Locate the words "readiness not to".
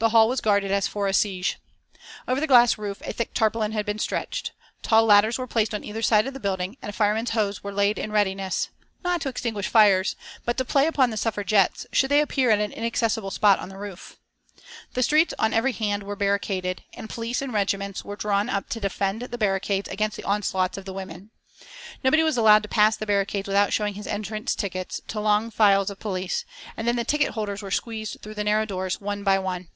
8.12-9.30